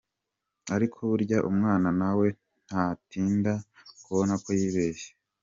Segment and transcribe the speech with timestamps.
[0.75, 2.27] Ariko burya umwana nawe
[2.67, 3.53] ntatinda
[4.03, 5.09] kubona ko yibeshye.